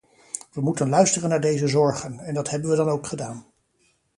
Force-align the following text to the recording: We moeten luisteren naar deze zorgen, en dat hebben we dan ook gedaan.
We 0.53 0.61
moeten 0.61 0.89
luisteren 0.89 1.29
naar 1.29 1.41
deze 1.41 1.67
zorgen, 1.67 2.19
en 2.19 2.33
dat 2.33 2.49
hebben 2.49 2.69
we 2.69 2.75
dan 2.75 2.89
ook 2.89 3.07
gedaan. 3.07 3.45